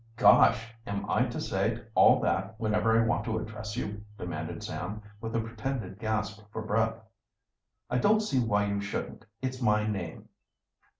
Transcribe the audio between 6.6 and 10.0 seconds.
breath. "I don't see why you shouldn't. It's my